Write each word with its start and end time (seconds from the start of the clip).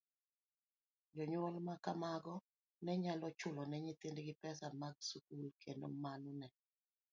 Jonyuol 1.15 1.55
ma 1.67 1.75
kamago 1.83 2.35
ne 2.83 2.93
nyalo 3.03 3.27
chulo 3.39 3.61
ne 3.67 3.77
nyithindgi 3.85 4.33
pesa 4.41 4.65
mag 4.81 4.95
skul, 5.09 5.43
kendo 5.61 5.85
mano 6.03 6.31
ne 6.39 6.47